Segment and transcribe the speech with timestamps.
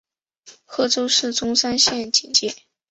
[0.65, 2.55] 贺州市钟山县简介